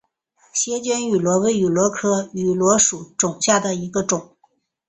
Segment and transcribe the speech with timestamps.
[0.51, 4.35] 斜肩芋螺为芋螺科芋螺属下的一个种。